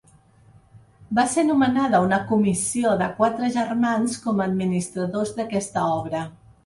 [1.17, 6.25] Va ser nomenada una comissió de quatre germans com a administradors d'aquesta obra.